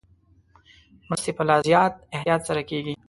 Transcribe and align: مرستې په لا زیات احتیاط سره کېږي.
مرستې 1.09 1.31
په 1.37 1.43
لا 1.47 1.55
زیات 1.67 1.93
احتیاط 2.15 2.41
سره 2.49 2.61
کېږي. 2.69 2.93